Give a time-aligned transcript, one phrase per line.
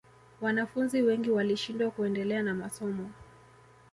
[0.41, 3.09] wanafunzi wengi walishindwa kuendelea na masomo